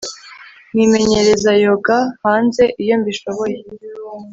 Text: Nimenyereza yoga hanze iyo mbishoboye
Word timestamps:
Nimenyereza 0.75 1.49
yoga 1.63 1.97
hanze 2.23 2.63
iyo 2.81 2.95
mbishoboye 3.01 3.57